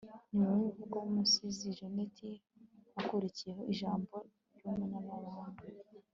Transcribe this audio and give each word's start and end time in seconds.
nyuma 0.31 0.43
y'umuvugo 0.51 0.93
w'umusizi 1.01 1.75
jeannette, 1.77 2.29
hakurikiyeho 2.93 3.61
ijambo 3.73 4.15
ry'umunyamabanga 4.55 5.63